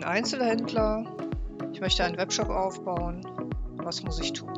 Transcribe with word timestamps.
bin 0.00 0.08
Einzelhändler, 0.08 1.04
ich 1.74 1.80
möchte 1.82 2.02
einen 2.02 2.16
Webshop 2.16 2.48
aufbauen. 2.48 3.20
Was 3.76 4.02
muss 4.02 4.18
ich 4.18 4.32
tun? 4.32 4.48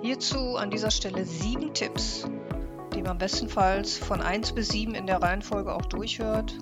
Hierzu 0.00 0.56
an 0.56 0.70
dieser 0.70 0.90
Stelle 0.90 1.26
sieben 1.26 1.74
Tipps, 1.74 2.26
die 2.94 3.02
man 3.02 3.18
bestenfalls 3.18 3.98
von 3.98 4.22
1 4.22 4.52
bis 4.52 4.68
7 4.68 4.94
in 4.94 5.06
der 5.06 5.20
Reihenfolge 5.20 5.74
auch 5.74 5.84
durchhört 5.84 6.56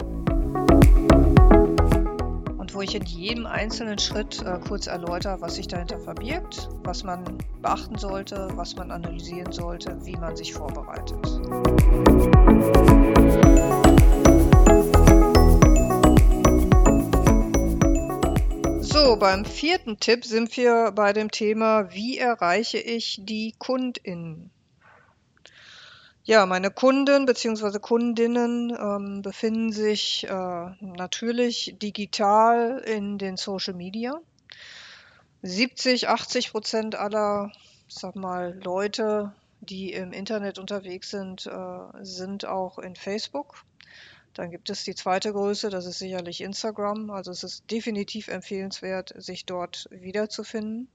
und 2.58 2.74
wo 2.74 2.80
ich 2.80 2.96
in 2.96 3.04
jedem 3.04 3.46
einzelnen 3.46 4.00
Schritt 4.00 4.42
äh, 4.42 4.58
kurz 4.66 4.88
erläutere, 4.88 5.40
was 5.40 5.54
sich 5.54 5.68
dahinter 5.68 6.00
verbirgt, 6.00 6.68
was 6.82 7.04
man 7.04 7.38
beachten 7.62 7.96
sollte, 7.96 8.48
was 8.56 8.74
man 8.74 8.90
analysieren 8.90 9.52
sollte, 9.52 10.04
wie 10.04 10.16
man 10.16 10.34
sich 10.34 10.52
vorbereitet. 10.52 11.24
Beim 19.24 19.46
vierten 19.46 19.98
Tipp 19.98 20.26
sind 20.26 20.54
wir 20.58 20.92
bei 20.94 21.14
dem 21.14 21.30
Thema, 21.30 21.90
wie 21.94 22.18
erreiche 22.18 22.76
ich 22.76 23.20
die 23.22 23.54
KundInnen? 23.58 24.50
Ja, 26.24 26.44
meine 26.44 26.70
Kunden 26.70 27.24
bzw. 27.24 27.78
Kundinnen 27.78 28.76
ähm, 28.78 29.22
befinden 29.22 29.72
sich 29.72 30.24
äh, 30.24 30.66
natürlich 30.78 31.74
digital 31.80 32.80
in 32.80 33.16
den 33.16 33.38
Social 33.38 33.72
Media. 33.72 34.20
70, 35.40 36.06
80 36.10 36.50
Prozent 36.50 36.94
aller, 36.94 37.50
sag 37.88 38.16
mal, 38.16 38.60
Leute, 38.62 39.32
die 39.60 39.94
im 39.94 40.12
Internet 40.12 40.58
unterwegs 40.58 41.08
sind, 41.08 41.46
äh, 41.46 42.04
sind 42.04 42.44
auch 42.44 42.78
in 42.78 42.94
Facebook. 42.94 43.64
Dann 44.34 44.50
gibt 44.50 44.68
es 44.68 44.84
die 44.84 44.94
zweite 44.94 45.32
Größe, 45.32 45.70
das 45.70 45.86
ist 45.86 45.98
sicherlich 45.98 46.40
Instagram. 46.40 47.10
Also 47.10 47.30
es 47.30 47.44
ist 47.44 47.70
definitiv 47.70 48.28
empfehlenswert, 48.28 49.14
sich 49.16 49.46
dort 49.46 49.88
wiederzufinden. 49.90 50.88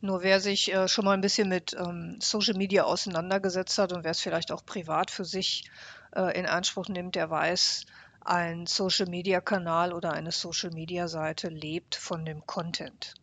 Nur 0.00 0.22
wer 0.22 0.40
sich 0.40 0.72
äh, 0.72 0.88
schon 0.88 1.04
mal 1.04 1.12
ein 1.12 1.20
bisschen 1.20 1.48
mit 1.48 1.74
ähm, 1.78 2.18
Social 2.20 2.54
Media 2.54 2.84
auseinandergesetzt 2.84 3.78
hat 3.78 3.92
und 3.92 4.04
wer 4.04 4.12
es 4.12 4.20
vielleicht 4.20 4.52
auch 4.52 4.64
privat 4.64 5.10
für 5.10 5.24
sich 5.24 5.68
äh, 6.14 6.38
in 6.38 6.46
Anspruch 6.46 6.88
nimmt, 6.88 7.16
der 7.16 7.30
weiß, 7.30 7.84
ein 8.20 8.66
Social 8.66 9.06
Media 9.06 9.40
Kanal 9.40 9.92
oder 9.92 10.12
eine 10.12 10.32
Social 10.32 10.70
Media 10.70 11.08
Seite 11.08 11.48
lebt 11.48 11.96
von 11.96 12.24
dem 12.24 12.46
Content. 12.46 13.14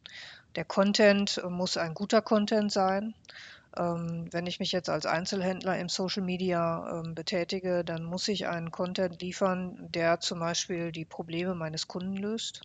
Der 0.55 0.65
Content 0.65 1.41
muss 1.49 1.77
ein 1.77 1.93
guter 1.93 2.21
Content 2.21 2.71
sein. 2.71 3.13
Ähm, 3.77 4.27
wenn 4.31 4.47
ich 4.47 4.59
mich 4.59 4.71
jetzt 4.71 4.89
als 4.89 5.05
Einzelhändler 5.05 5.77
im 5.77 5.89
Social 5.89 6.23
Media 6.23 6.99
ähm, 6.99 7.15
betätige, 7.15 7.83
dann 7.83 8.03
muss 8.03 8.27
ich 8.27 8.47
einen 8.47 8.71
Content 8.71 9.21
liefern, 9.21 9.87
der 9.91 10.19
zum 10.19 10.39
Beispiel 10.39 10.91
die 10.91 11.05
Probleme 11.05 11.55
meines 11.55 11.87
Kunden 11.87 12.15
löst, 12.15 12.61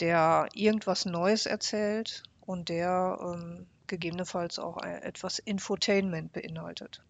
der 0.00 0.48
irgendwas 0.54 1.04
Neues 1.04 1.46
erzählt 1.46 2.22
und 2.40 2.68
der 2.68 3.18
ähm, 3.20 3.66
gegebenenfalls 3.86 4.58
auch 4.58 4.82
etwas 4.82 5.38
Infotainment 5.38 6.32
beinhaltet. 6.32 7.02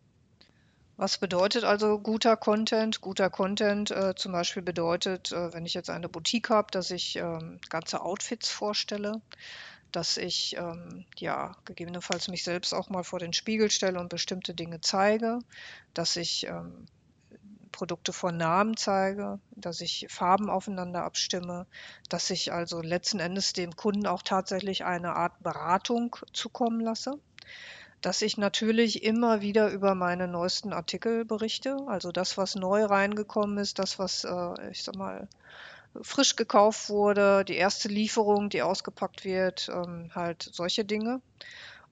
Was 0.98 1.18
bedeutet 1.18 1.64
also 1.64 1.98
guter 1.98 2.38
Content? 2.38 3.02
Guter 3.02 3.28
Content 3.28 3.90
äh, 3.90 4.14
zum 4.14 4.32
Beispiel 4.32 4.62
bedeutet, 4.62 5.30
äh, 5.30 5.52
wenn 5.52 5.66
ich 5.66 5.74
jetzt 5.74 5.90
eine 5.90 6.08
Boutique 6.08 6.48
habe, 6.48 6.68
dass 6.70 6.90
ich 6.90 7.16
ähm, 7.16 7.60
ganze 7.68 8.00
Outfits 8.00 8.48
vorstelle, 8.48 9.20
dass 9.92 10.16
ich 10.16 10.56
ähm, 10.56 11.04
ja 11.16 11.56
gegebenenfalls 11.64 12.28
mich 12.28 12.44
selbst 12.44 12.74
auch 12.74 12.90
mal 12.90 13.04
vor 13.04 13.18
den 13.18 13.32
Spiegel 13.32 13.70
stelle 13.70 14.00
und 14.00 14.08
bestimmte 14.08 14.54
Dinge 14.54 14.80
zeige, 14.80 15.38
dass 15.94 16.16
ich 16.16 16.46
ähm, 16.46 16.86
Produkte 17.76 18.14
vor 18.14 18.32
Namen 18.32 18.76
zeige, 18.76 19.38
dass 19.50 19.82
ich 19.82 20.06
Farben 20.08 20.48
aufeinander 20.48 21.04
abstimme, 21.04 21.66
dass 22.08 22.30
ich 22.30 22.50
also 22.52 22.80
letzten 22.80 23.20
Endes 23.20 23.52
dem 23.52 23.76
Kunden 23.76 24.06
auch 24.06 24.22
tatsächlich 24.22 24.84
eine 24.84 25.14
Art 25.14 25.42
Beratung 25.42 26.16
zukommen 26.32 26.80
lasse, 26.80 27.18
dass 28.00 28.22
ich 28.22 28.38
natürlich 28.38 29.02
immer 29.02 29.42
wieder 29.42 29.70
über 29.70 29.94
meine 29.94 30.26
neuesten 30.26 30.72
Artikel 30.72 31.26
berichte, 31.26 31.76
also 31.86 32.12
das, 32.12 32.38
was 32.38 32.54
neu 32.54 32.84
reingekommen 32.84 33.58
ist, 33.58 33.78
das, 33.78 33.98
was 33.98 34.24
äh, 34.24 34.70
ich 34.70 34.82
sag 34.82 34.96
mal 34.96 35.28
frisch 36.02 36.36
gekauft 36.36 36.88
wurde, 36.88 37.44
die 37.44 37.56
erste 37.56 37.88
Lieferung, 37.88 38.48
die 38.50 38.62
ausgepackt 38.62 39.24
wird, 39.24 39.68
ähm, 39.72 40.10
halt 40.14 40.48
solche 40.52 40.84
Dinge. 40.84 41.20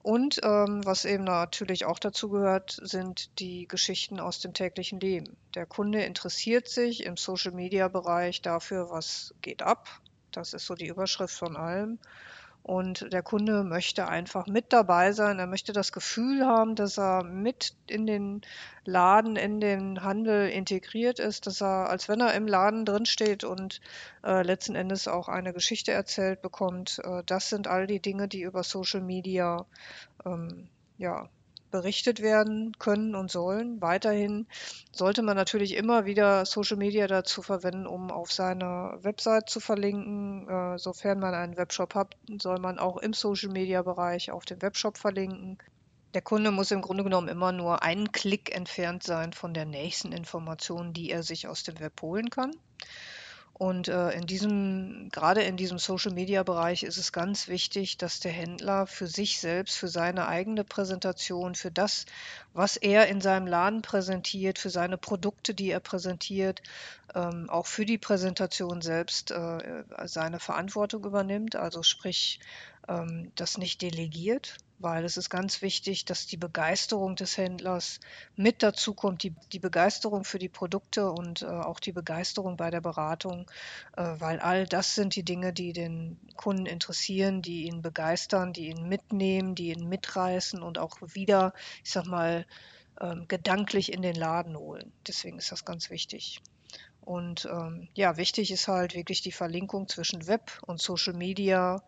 Und 0.02 0.40
ähm, 0.42 0.84
was 0.84 1.06
eben 1.06 1.24
natürlich 1.24 1.86
auch 1.86 1.98
dazu 1.98 2.28
gehört, 2.28 2.78
sind 2.82 3.38
die 3.38 3.66
Geschichten 3.66 4.20
aus 4.20 4.38
dem 4.38 4.52
täglichen 4.52 5.00
Leben. 5.00 5.34
Der 5.54 5.64
Kunde 5.64 6.02
interessiert 6.02 6.68
sich 6.68 7.04
im 7.04 7.16
Social-Media-Bereich 7.16 8.42
dafür, 8.42 8.90
was 8.90 9.34
geht 9.40 9.62
ab. 9.62 9.88
Das 10.30 10.52
ist 10.52 10.66
so 10.66 10.74
die 10.74 10.88
Überschrift 10.88 11.34
von 11.34 11.56
allem. 11.56 11.98
Und 12.64 13.12
der 13.12 13.22
Kunde 13.22 13.62
möchte 13.62 14.08
einfach 14.08 14.46
mit 14.46 14.72
dabei 14.72 15.12
sein. 15.12 15.38
Er 15.38 15.46
möchte 15.46 15.74
das 15.74 15.92
Gefühl 15.92 16.46
haben, 16.46 16.76
dass 16.76 16.98
er 16.98 17.22
mit 17.22 17.74
in 17.88 18.06
den 18.06 18.40
Laden, 18.86 19.36
in 19.36 19.60
den 19.60 20.02
Handel 20.02 20.48
integriert 20.48 21.18
ist, 21.18 21.46
dass 21.46 21.60
er, 21.60 21.90
als 21.90 22.08
wenn 22.08 22.20
er 22.20 22.32
im 22.32 22.48
Laden 22.48 22.86
drinsteht 22.86 23.44
und 23.44 23.82
äh, 24.24 24.42
letzten 24.42 24.76
Endes 24.76 25.08
auch 25.08 25.28
eine 25.28 25.52
Geschichte 25.52 25.92
erzählt 25.92 26.40
bekommt. 26.40 27.02
Äh, 27.04 27.22
das 27.26 27.50
sind 27.50 27.68
all 27.68 27.86
die 27.86 28.00
Dinge, 28.00 28.28
die 28.28 28.40
über 28.40 28.62
Social 28.62 29.02
Media 29.02 29.66
ähm, 30.24 30.70
ja, 30.96 31.28
berichtet 31.74 32.22
werden 32.22 32.70
können 32.78 33.16
und 33.16 33.32
sollen. 33.32 33.82
Weiterhin 33.82 34.46
sollte 34.92 35.22
man 35.22 35.34
natürlich 35.36 35.74
immer 35.74 36.04
wieder 36.04 36.46
Social 36.46 36.76
Media 36.76 37.08
dazu 37.08 37.42
verwenden, 37.42 37.88
um 37.88 38.12
auf 38.12 38.30
seine 38.30 38.96
Website 39.02 39.50
zu 39.50 39.58
verlinken. 39.58 40.48
Äh, 40.48 40.78
sofern 40.78 41.18
man 41.18 41.34
einen 41.34 41.56
Webshop 41.56 41.96
hat, 41.96 42.16
soll 42.40 42.60
man 42.60 42.78
auch 42.78 42.98
im 42.98 43.12
Social 43.12 43.50
Media 43.50 43.82
Bereich 43.82 44.30
auf 44.30 44.44
dem 44.44 44.62
Webshop 44.62 44.98
verlinken. 44.98 45.58
Der 46.14 46.22
Kunde 46.22 46.52
muss 46.52 46.70
im 46.70 46.80
Grunde 46.80 47.02
genommen 47.02 47.26
immer 47.26 47.50
nur 47.50 47.82
einen 47.82 48.12
Klick 48.12 48.54
entfernt 48.54 49.02
sein 49.02 49.32
von 49.32 49.52
der 49.52 49.64
nächsten 49.64 50.12
Information, 50.12 50.92
die 50.92 51.10
er 51.10 51.24
sich 51.24 51.48
aus 51.48 51.64
dem 51.64 51.80
Web 51.80 52.00
holen 52.02 52.30
kann. 52.30 52.52
Und 53.56 53.86
äh, 53.86 54.10
in 54.10 54.26
diesem, 54.26 55.10
gerade 55.12 55.42
in 55.42 55.56
diesem 55.56 55.78
Social 55.78 56.12
Media 56.12 56.42
Bereich 56.42 56.82
ist 56.82 56.96
es 56.96 57.12
ganz 57.12 57.46
wichtig, 57.46 57.96
dass 57.96 58.18
der 58.18 58.32
Händler 58.32 58.88
für 58.88 59.06
sich 59.06 59.38
selbst, 59.38 59.78
für 59.78 59.86
seine 59.86 60.26
eigene 60.26 60.64
Präsentation, 60.64 61.54
für 61.54 61.70
das, 61.70 62.04
was 62.52 62.76
er 62.76 63.06
in 63.06 63.20
seinem 63.20 63.46
Laden 63.46 63.80
präsentiert, 63.80 64.58
für 64.58 64.70
seine 64.70 64.98
Produkte, 64.98 65.54
die 65.54 65.70
er 65.70 65.78
präsentiert, 65.78 66.62
ähm, 67.14 67.48
auch 67.48 67.66
für 67.66 67.86
die 67.86 67.96
Präsentation 67.98 68.82
selbst 68.82 69.30
äh, 69.30 69.84
seine 70.04 70.40
Verantwortung 70.40 71.04
übernimmt. 71.04 71.54
Also 71.54 71.84
sprich, 71.84 72.40
ähm, 72.88 73.30
das 73.36 73.56
nicht 73.56 73.82
delegiert, 73.82 74.56
weil 74.84 75.04
es 75.04 75.16
ist 75.16 75.30
ganz 75.30 75.62
wichtig, 75.62 76.04
dass 76.04 76.26
die 76.26 76.36
Begeisterung 76.36 77.16
des 77.16 77.36
Händlers 77.36 77.98
mit 78.36 78.62
dazu 78.62 78.94
kommt, 78.94 79.24
die, 79.24 79.34
die 79.52 79.58
Begeisterung 79.58 80.24
für 80.24 80.38
die 80.38 80.48
Produkte 80.48 81.10
und 81.10 81.42
äh, 81.42 81.46
auch 81.46 81.80
die 81.80 81.92
Begeisterung 81.92 82.56
bei 82.56 82.70
der 82.70 82.82
Beratung, 82.82 83.50
äh, 83.96 84.02
weil 84.18 84.38
all 84.38 84.66
das 84.66 84.94
sind 84.94 85.16
die 85.16 85.24
Dinge, 85.24 85.52
die 85.52 85.72
den 85.72 86.20
Kunden 86.36 86.66
interessieren, 86.66 87.42
die 87.42 87.64
ihn 87.64 87.82
begeistern, 87.82 88.52
die 88.52 88.68
ihn 88.68 88.88
mitnehmen, 88.88 89.56
die 89.56 89.72
ihn 89.72 89.88
mitreißen 89.88 90.62
und 90.62 90.78
auch 90.78 90.98
wieder, 91.00 91.54
ich 91.82 91.90
sag 91.90 92.06
mal, 92.06 92.46
ähm, 93.00 93.26
gedanklich 93.26 93.92
in 93.92 94.02
den 94.02 94.14
Laden 94.14 94.56
holen. 94.56 94.92
Deswegen 95.08 95.38
ist 95.38 95.50
das 95.50 95.64
ganz 95.64 95.90
wichtig. 95.90 96.40
Und 97.04 97.46
ähm, 97.52 97.88
ja, 97.94 98.16
wichtig 98.16 98.50
ist 98.50 98.66
halt 98.66 98.94
wirklich 98.94 99.20
die 99.20 99.32
Verlinkung 99.32 99.88
zwischen 99.88 100.26
Web 100.26 100.58
und 100.66 100.80
Social 100.80 101.12
Media. 101.12 101.82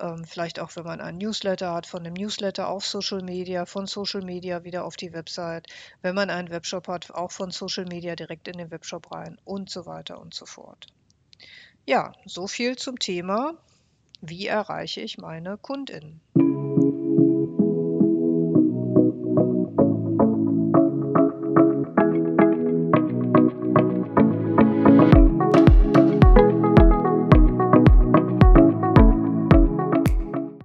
Ähm, 0.00 0.24
vielleicht 0.24 0.60
auch, 0.60 0.74
wenn 0.76 0.84
man 0.84 1.00
einen 1.02 1.18
Newsletter 1.18 1.74
hat, 1.74 1.86
von 1.86 2.04
dem 2.04 2.14
Newsletter 2.14 2.68
auf 2.68 2.86
Social 2.86 3.22
Media, 3.22 3.66
von 3.66 3.86
Social 3.86 4.22
Media 4.22 4.64
wieder 4.64 4.84
auf 4.86 4.96
die 4.96 5.12
Website. 5.12 5.66
Wenn 6.00 6.14
man 6.14 6.30
einen 6.30 6.50
Webshop 6.50 6.88
hat, 6.88 7.10
auch 7.10 7.32
von 7.32 7.50
Social 7.50 7.84
Media 7.84 8.16
direkt 8.16 8.48
in 8.48 8.56
den 8.56 8.70
Webshop 8.70 9.12
rein 9.12 9.36
und 9.44 9.68
so 9.68 9.84
weiter 9.84 10.18
und 10.18 10.32
so 10.32 10.46
fort. 10.46 10.86
Ja, 11.84 12.12
so 12.24 12.46
viel 12.46 12.76
zum 12.76 12.98
Thema, 12.98 13.54
wie 14.22 14.46
erreiche 14.46 15.02
ich 15.02 15.18
meine 15.18 15.58
KundInnen. 15.58 16.20